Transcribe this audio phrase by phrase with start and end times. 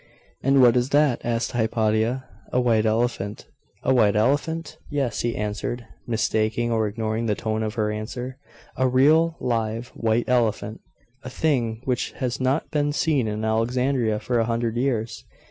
[0.41, 2.25] 'And what is that?' asked Hypatia.
[2.51, 3.45] 'A white elephant.'
[3.83, 8.39] 'A white elephant?' 'Yes,' he answered, mistaking or ignoring the tone of her answer.
[8.77, 10.81] 'A real, live, white elephant;
[11.23, 15.23] a thing which has not been seen in Alexandria for a hundred years!